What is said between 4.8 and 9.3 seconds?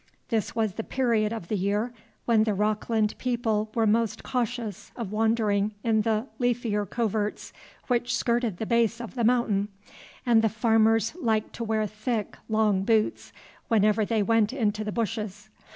of wandering in the leafier coverts which skirted the base of The